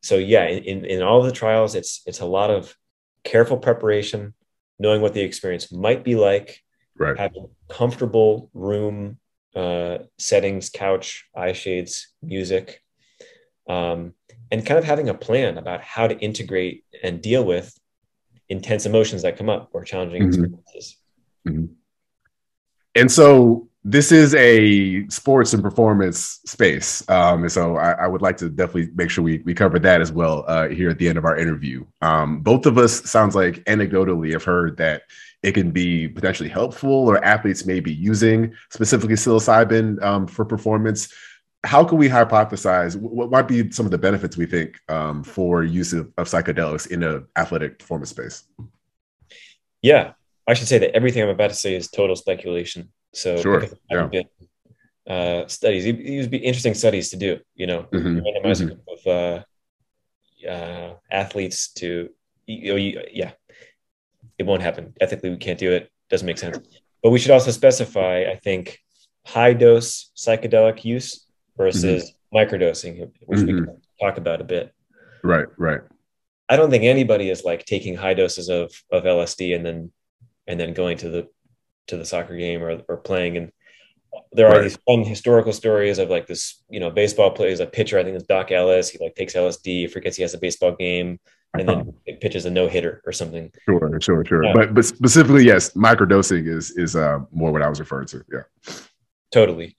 [0.03, 2.75] so yeah in, in all of the trials it's it's a lot of
[3.23, 4.35] careful preparation
[4.81, 6.61] knowing what the experience might be like
[6.97, 7.17] right.
[7.17, 9.19] having comfortable room
[9.55, 12.83] uh, settings couch eye shades music
[13.69, 14.15] um,
[14.51, 17.79] and kind of having a plan about how to integrate and deal with
[18.49, 20.45] intense emotions that come up or challenging mm-hmm.
[20.45, 20.97] experiences.
[21.47, 21.67] Mm-hmm.
[22.95, 27.09] And so this is a sports and performance space.
[27.09, 30.01] Um, and so I, I, would like to definitely make sure we, we cover that
[30.01, 31.87] as well uh, here at the end of our interview.
[32.03, 35.03] Um, both of us sounds like anecdotally have heard that
[35.43, 41.13] it can be potentially helpful or athletes may be using specifically psilocybin um, for performance
[41.65, 45.65] how can we hypothesize what might be some of the benefits we think um, for
[45.65, 48.45] use of, of psychedelics in an athletic performance space?
[49.83, 50.13] Yeah,
[50.47, 52.91] I should say that everything I'm about to say is total speculation.
[53.13, 53.67] So, sure.
[53.91, 54.07] yeah.
[54.07, 54.25] Been,
[55.09, 57.39] uh, studies, it, it, would be interesting studies to do.
[57.55, 58.19] You know, mm-hmm.
[58.19, 59.11] randomizing mm-hmm.
[59.11, 59.45] of
[60.47, 62.11] uh, uh, athletes to,
[62.47, 63.33] you know, you, yeah,
[64.39, 64.95] it won't happen.
[65.01, 65.91] Ethically, we can't do it.
[66.09, 66.59] Doesn't make sense.
[67.03, 68.81] But we should also specify, I think,
[69.27, 71.27] high dose psychedelic use
[71.59, 72.37] versus mm-hmm.
[72.39, 73.47] microdosing, which mm-hmm.
[73.47, 74.73] we can talk about a bit.
[75.23, 75.81] Right, right.
[76.49, 79.93] I don't think anybody is like taking high doses of of LSD and then
[80.47, 81.29] and then going to the
[81.89, 83.53] to the soccer game or, or playing and
[84.33, 84.63] there are right.
[84.63, 87.99] these fun historical stories of like this, you know, baseball plays a pitcher.
[87.99, 88.89] I think it's Dock Ellis.
[88.89, 91.21] He like takes LSD, forgets he has a baseball game,
[91.55, 93.51] and then it pitches a no hitter or something.
[93.65, 94.45] Sure, sure, sure.
[94.45, 94.53] Yeah.
[94.55, 98.25] But but specifically, yes, microdosing is is uh, more what I was referring to.
[98.33, 98.75] Yeah,
[99.33, 99.77] totally.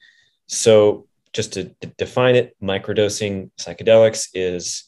[0.47, 4.85] So just to d- define it, microdosing psychedelics is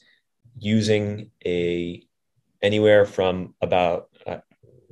[0.58, 2.04] using a
[2.62, 4.38] anywhere from about uh,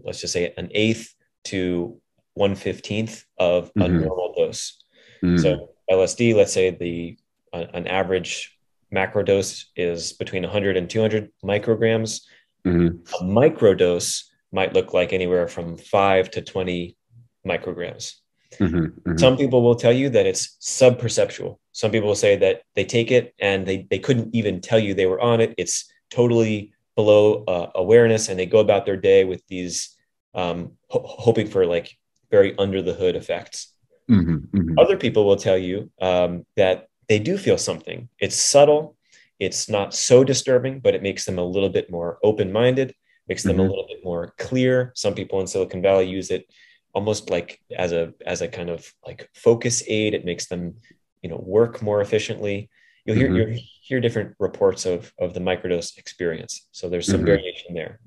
[0.03, 1.13] let's just say an eighth
[1.45, 1.99] to
[2.33, 3.81] one fifteenth of mm-hmm.
[3.81, 4.81] a normal dose.
[5.23, 5.38] Mm-hmm.
[5.38, 7.17] So LSD, let's say the
[7.53, 8.57] uh, an average
[8.91, 12.21] macro dose is between 100 and 200 micrograms.
[12.65, 13.15] Mm-hmm.
[13.15, 16.95] A microdose might look like anywhere from five to 20
[17.45, 18.15] micrograms.
[18.57, 19.17] Mm-hmm, mm-hmm.
[19.17, 21.57] Some people will tell you that it's subperceptual.
[21.71, 24.93] Some people will say that they take it and they, they couldn't even tell you
[24.93, 25.53] they were on it.
[25.57, 29.95] It's totally below uh, awareness and they go about their day with these
[30.33, 31.97] um, ho- hoping for like
[32.31, 33.73] very under the hood effects.
[34.09, 38.09] Mm-hmm, mm-hmm, Other people will tell you um, that they do feel something.
[38.19, 38.95] It's subtle.
[39.39, 42.93] It's not so disturbing, but it makes them a little bit more open minded,
[43.27, 43.69] makes them a mm-hmm.
[43.69, 44.91] little bit more clear.
[44.95, 46.50] Some people in Silicon Valley use it
[46.94, 50.75] almost like as a as a kind of like focus aid it makes them
[51.21, 52.69] you know work more efficiently
[53.06, 53.52] you'll hear mm-hmm.
[53.52, 57.25] you'll hear different reports of of the microdose experience so there's some mm-hmm.
[57.25, 58.00] variation there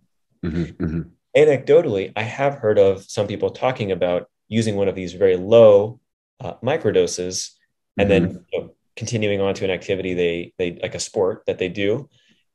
[0.45, 0.85] mm-hmm.
[0.85, 1.03] mm-hmm.
[1.37, 6.01] anecdotally i have heard of some people talking about using one of these very low
[6.41, 7.53] uh, microdoses
[7.99, 8.39] and then mm-hmm.
[8.53, 12.09] you know, continuing on to an activity they they like a sport that they do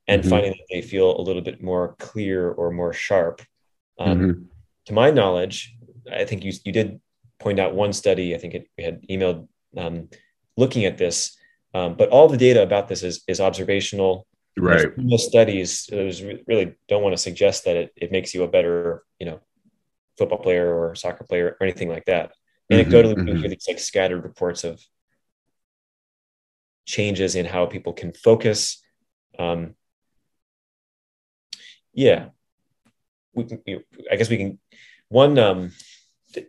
[0.08, 0.30] and mm-hmm.
[0.30, 3.42] finding that they feel a little bit more clear or more sharp
[4.00, 4.48] um,
[4.86, 5.76] to my knowledge
[6.12, 7.00] I think you you did
[7.40, 8.36] point out one study.
[8.36, 10.10] I think it, we had emailed um,
[10.56, 11.38] looking at this,
[11.74, 14.28] um, but all the data about this is is observational.
[14.58, 14.88] Right.
[14.98, 19.28] The studies really don't want to suggest that it, it makes you a better you
[19.28, 19.40] know
[20.18, 22.32] football player or soccer player or anything like that.
[22.72, 23.34] anecdotally mm-hmm.
[23.34, 24.82] we hear these like scattered reports of
[26.86, 28.82] changes in how people can focus
[29.38, 29.76] um,
[31.94, 32.30] yeah
[33.34, 33.62] we can,
[34.12, 34.60] i guess we can
[35.10, 35.72] one um,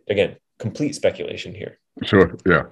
[0.07, 2.63] again complete speculation here sure yeah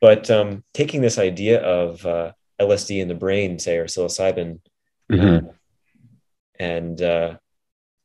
[0.00, 4.60] but um, taking this idea of uh, lsd in the brain say or psilocybin
[5.10, 5.46] mm-hmm.
[5.46, 5.52] uh,
[6.58, 7.36] and uh,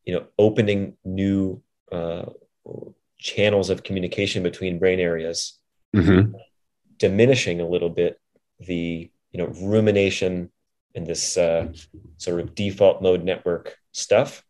[0.06, 1.62] you know opening new
[1.92, 2.26] uh,
[3.18, 5.60] channels of communication between brain areas
[5.96, 6.34] mm-hmm.
[6.98, 8.20] diminishing a little bit
[8.60, 10.52] the you know rumination
[10.96, 11.68] and this uh,
[12.18, 14.44] sort of default mode network stuff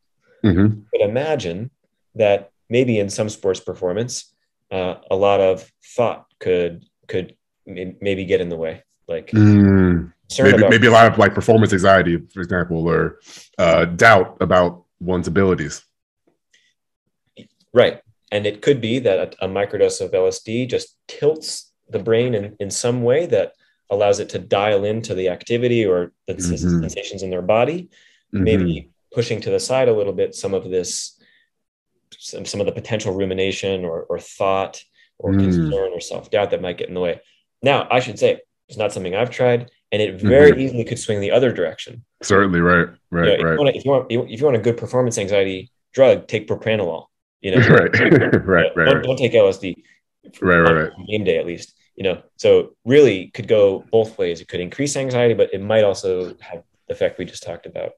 [0.44, 0.80] mm-hmm.
[0.92, 1.70] but imagine
[2.16, 4.34] that maybe in some sports performance
[4.72, 10.12] uh, a lot of thought could could maybe get in the way like mm.
[10.40, 13.20] maybe, maybe a lot of like performance anxiety for example or
[13.58, 15.84] uh, doubt about one's abilities
[17.74, 18.02] right
[18.32, 22.56] and it could be that a, a microdose of lsd just tilts the brain in,
[22.60, 23.54] in some way that
[23.92, 26.82] allows it to dial into the activity or the mm-hmm.
[26.82, 27.90] sensations in their body,
[28.34, 28.44] mm-hmm.
[28.44, 31.20] maybe pushing to the side a little bit some of this,
[32.18, 34.84] some, some of the potential rumination or, or thought
[35.18, 35.44] or mm.
[35.44, 37.22] concern or self doubt that might get in the way.
[37.62, 38.40] Now, I should say
[38.70, 40.62] it's not something I've tried, and it very mm-hmm.
[40.62, 42.04] easily could swing the other direction.
[42.24, 43.76] Certainly, right, right, you know, right.
[43.76, 46.48] If you, want, if you want, if you want a good performance anxiety drug, take
[46.48, 47.08] propranolol.
[47.42, 48.76] You know, right, right, right.
[48.76, 49.04] Don't, right.
[49.04, 49.76] don't take LSD.
[50.42, 50.92] Right, right, right.
[51.08, 54.96] Game day, at least you know so really could go both ways it could increase
[54.96, 57.92] anxiety but it might also have the effect we just talked about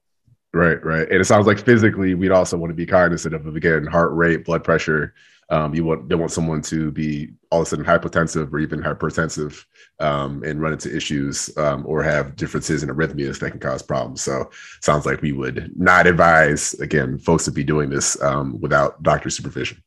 [0.54, 3.86] right right and it sounds like physically we'd also want to be cognizant of again
[3.86, 5.14] heart rate blood pressure
[5.50, 8.80] um, you want don't want someone to be all of a sudden hypotensive or even
[8.80, 9.64] hypertensive
[10.00, 14.22] um, and run into issues um, or have differences in arrhythmias that can cause problems.
[14.22, 14.50] So
[14.80, 19.30] sounds like we would not advise again folks to be doing this um, without doctor
[19.30, 19.82] supervision.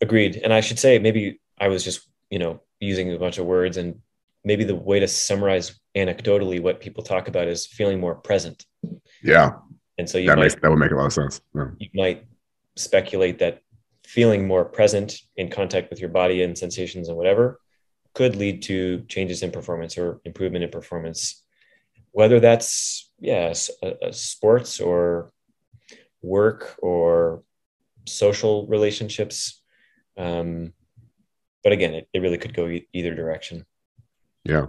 [0.00, 0.36] Agreed.
[0.36, 3.78] And I should say maybe I was just, you know, using a bunch of words
[3.78, 4.00] and
[4.46, 8.64] maybe the way to summarize anecdotally what people talk about is feeling more present.
[9.22, 9.56] Yeah.
[9.98, 11.40] And so you that might, makes that would make a lot of sense.
[11.54, 11.70] Yeah.
[11.78, 12.26] You might
[12.76, 13.60] speculate that
[14.04, 17.58] feeling more present in contact with your body and sensations and whatever
[18.14, 21.42] could lead to changes in performance or improvement in performance.
[22.12, 25.32] Whether that's yes, a, a sports or
[26.22, 27.42] work or
[28.06, 29.60] social relationships.
[30.16, 30.72] Um,
[31.64, 33.66] but again, it, it really could go e- either direction.
[34.46, 34.66] Yeah.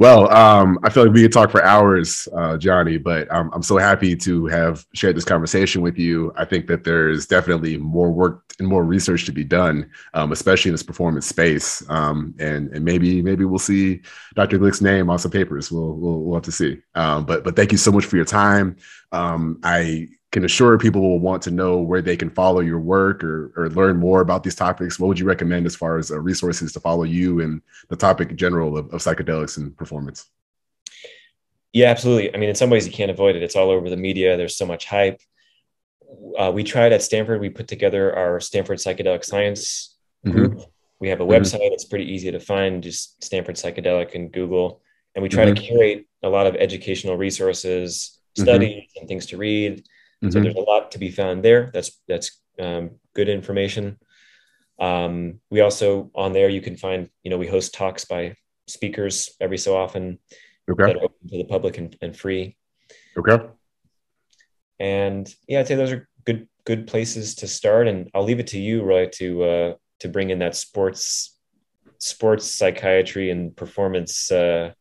[0.00, 3.62] Well, um, I feel like we could talk for hours, uh, Gianni, but I'm, I'm
[3.64, 6.32] so happy to have shared this conversation with you.
[6.36, 10.68] I think that there's definitely more work and more research to be done, um, especially
[10.68, 11.88] in this performance space.
[11.90, 14.02] Um, and, and maybe maybe we'll see
[14.36, 14.58] Dr.
[14.58, 15.72] Glick's name on some papers.
[15.72, 16.80] We'll, we'll, we'll have to see.
[16.94, 18.76] Um, but but thank you so much for your time.
[19.10, 23.24] Um, I can assure people will want to know where they can follow your work
[23.24, 26.18] or, or learn more about these topics, what would you recommend as far as uh,
[26.20, 30.26] resources to follow you and the topic in general of, of psychedelics and performance?
[31.72, 32.34] Yeah, absolutely.
[32.34, 33.42] I mean, in some ways, you can't avoid it.
[33.42, 34.36] It's all over the media.
[34.36, 35.20] There's so much hype.
[36.38, 37.40] Uh, we tried at Stanford.
[37.40, 40.36] We put together our Stanford Psychedelic Science mm-hmm.
[40.36, 40.52] group.
[40.54, 40.70] Mm-hmm.
[41.00, 41.42] We have a mm-hmm.
[41.42, 41.72] website.
[41.72, 42.82] It's pretty easy to find.
[42.82, 44.82] Just Stanford Psychedelic and Google.
[45.14, 45.54] And we try mm-hmm.
[45.54, 48.42] to curate a lot of educational resources, mm-hmm.
[48.42, 49.84] studies, and things to read
[50.22, 50.30] Mm-hmm.
[50.30, 51.70] So there's a lot to be found there.
[51.72, 53.98] That's that's um, good information.
[54.80, 58.34] Um, we also on there you can find you know we host talks by
[58.66, 60.18] speakers every so often
[60.70, 60.84] okay.
[60.86, 62.56] that are open to the public and, and free.
[63.16, 63.44] Okay.
[64.78, 67.88] And yeah, I'd say those are good good places to start.
[67.88, 71.36] And I'll leave it to you, Roy, to uh, to bring in that sports
[71.98, 74.72] sports psychiatry and performance uh,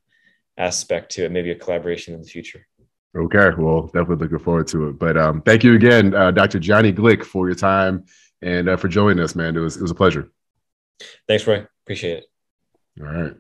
[0.57, 1.31] aspect to it.
[1.31, 2.67] Maybe a collaboration in the future.
[3.15, 4.99] Okay, well, definitely looking forward to it.
[4.99, 6.59] But um, thank you again, uh, Dr.
[6.59, 8.05] Gianni Glick, for your time
[8.41, 9.55] and uh, for joining us, man.
[9.55, 10.29] It was it was a pleasure.
[11.27, 11.65] Thanks, Roy.
[11.85, 12.25] Appreciate it.
[13.01, 13.33] All right.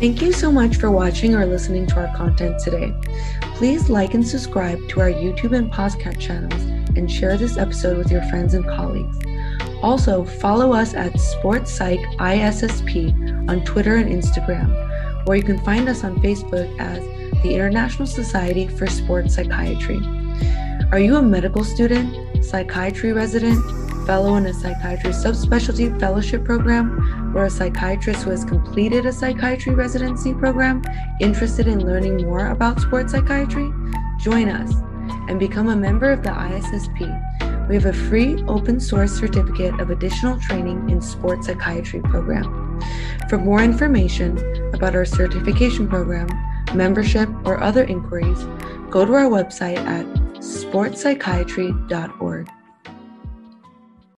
[0.00, 2.94] Thank you so much for watching or listening to our content today.
[3.56, 6.62] Please like and subscribe to our YouTube and podcast channels
[6.96, 9.18] and share this episode with your friends and colleagues.
[9.82, 15.88] Also, follow us at Sports Psych ISSP on Twitter and Instagram, or you can find
[15.88, 17.02] us on Facebook as
[17.42, 20.00] the International Society for Sports Psychiatry.
[20.90, 23.62] Are you a medical student, psychiatry resident,
[24.06, 29.74] fellow in a psychiatry subspecialty fellowship program, or a psychiatrist who has completed a psychiatry
[29.74, 30.82] residency program
[31.20, 33.70] interested in learning more about sports psychiatry?
[34.18, 34.72] Join us
[35.28, 37.68] and become a member of the ISSP.
[37.68, 42.80] We have a free open source certificate of additional training in sports psychiatry program.
[43.28, 44.38] For more information
[44.72, 46.28] about our certification program,
[46.74, 48.44] membership, or other inquiries,
[48.90, 50.06] go to our website at
[50.40, 52.48] sportspsychiatry.org.